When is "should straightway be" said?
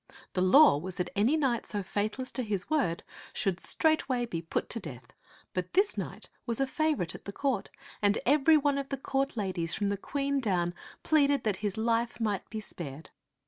3.33-4.41